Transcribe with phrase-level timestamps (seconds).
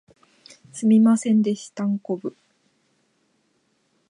[0.73, 2.35] すみませんでしたんこぶ